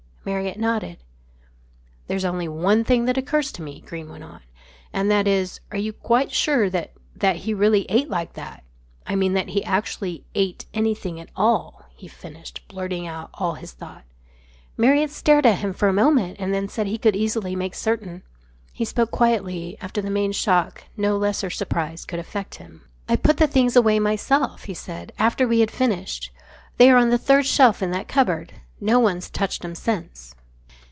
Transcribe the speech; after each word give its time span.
Marriott 0.23 0.59
nodded. 0.59 0.99
"There's 2.05 2.25
only 2.25 2.47
one 2.47 2.83
thing 2.83 3.05
that 3.05 3.17
occurs 3.17 3.51
to 3.53 3.63
me," 3.63 3.81
Greene 3.81 4.07
went 4.07 4.23
on, 4.23 4.41
"and 4.93 5.09
that 5.09 5.27
is, 5.27 5.59
are 5.71 5.79
you 5.79 5.93
quite 5.93 6.31
sure 6.31 6.69
that 6.69 6.91
that 7.15 7.37
he 7.37 7.55
really 7.55 7.87
ate 7.89 8.07
like 8.07 8.33
that 8.33 8.63
I 9.07 9.15
mean 9.15 9.33
that 9.33 9.49
he 9.49 9.63
actually 9.63 10.23
ate 10.35 10.67
anything 10.75 11.19
at 11.19 11.31
all?" 11.35 11.85
he 11.95 12.07
finished, 12.07 12.63
blurting 12.67 13.07
out 13.07 13.31
all 13.33 13.55
his 13.55 13.71
thought. 13.71 14.03
Marriott 14.77 15.09
stared 15.09 15.47
at 15.47 15.57
him 15.57 15.73
for 15.73 15.87
a 15.87 15.91
moment 15.93 16.37
and 16.39 16.53
then 16.53 16.69
said 16.69 16.85
he 16.85 16.99
could 16.99 17.15
easily 17.15 17.55
make 17.55 17.73
certain. 17.73 18.21
He 18.71 18.85
spoke 18.85 19.09
quietly. 19.09 19.75
After 19.81 20.03
the 20.03 20.11
main 20.11 20.33
shock 20.33 20.83
no 20.95 21.17
lesser 21.17 21.49
surprise 21.49 22.05
could 22.05 22.19
affect 22.19 22.55
him. 22.55 22.83
"I 23.09 23.15
put 23.15 23.37
the 23.37 23.47
things 23.47 23.75
away 23.75 23.97
myself," 23.99 24.65
he 24.65 24.75
said, 24.75 25.13
"after 25.17 25.47
we 25.47 25.61
had 25.61 25.71
finished. 25.71 26.29
They 26.77 26.91
are 26.91 26.97
on 26.97 27.09
the 27.09 27.17
third 27.17 27.47
shelf 27.47 27.81
in 27.81 27.89
that 27.91 28.07
cupboard. 28.07 28.53
No 28.83 28.99
one's 28.99 29.29
touched 29.29 29.63
'em 29.63 29.75
since." 29.75 30.33